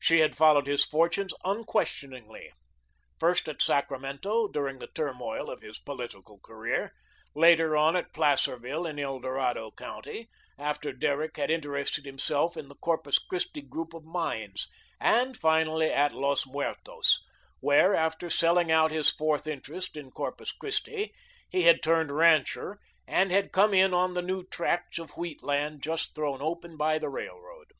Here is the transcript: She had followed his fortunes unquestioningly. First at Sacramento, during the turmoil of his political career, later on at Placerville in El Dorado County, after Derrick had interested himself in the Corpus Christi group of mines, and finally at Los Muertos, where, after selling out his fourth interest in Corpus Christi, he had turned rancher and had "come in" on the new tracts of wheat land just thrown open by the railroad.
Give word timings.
She 0.00 0.20
had 0.20 0.34
followed 0.34 0.66
his 0.66 0.82
fortunes 0.82 1.34
unquestioningly. 1.44 2.52
First 3.20 3.50
at 3.50 3.60
Sacramento, 3.60 4.48
during 4.48 4.78
the 4.78 4.86
turmoil 4.86 5.50
of 5.50 5.60
his 5.60 5.78
political 5.78 6.38
career, 6.38 6.94
later 7.34 7.76
on 7.76 7.94
at 7.94 8.14
Placerville 8.14 8.86
in 8.86 8.98
El 8.98 9.20
Dorado 9.20 9.70
County, 9.70 10.30
after 10.58 10.90
Derrick 10.90 11.36
had 11.36 11.50
interested 11.50 12.06
himself 12.06 12.56
in 12.56 12.68
the 12.68 12.76
Corpus 12.76 13.18
Christi 13.18 13.60
group 13.60 13.92
of 13.92 14.04
mines, 14.06 14.68
and 14.98 15.36
finally 15.36 15.92
at 15.92 16.12
Los 16.12 16.46
Muertos, 16.46 17.20
where, 17.60 17.94
after 17.94 18.30
selling 18.30 18.72
out 18.72 18.90
his 18.90 19.10
fourth 19.10 19.46
interest 19.46 19.98
in 19.98 20.10
Corpus 20.10 20.50
Christi, 20.50 21.12
he 21.50 21.64
had 21.64 21.82
turned 21.82 22.10
rancher 22.10 22.78
and 23.06 23.30
had 23.30 23.52
"come 23.52 23.74
in" 23.74 23.92
on 23.92 24.14
the 24.14 24.22
new 24.22 24.44
tracts 24.48 24.98
of 24.98 25.18
wheat 25.18 25.42
land 25.42 25.82
just 25.82 26.14
thrown 26.14 26.40
open 26.40 26.78
by 26.78 26.98
the 26.98 27.10
railroad. 27.10 27.72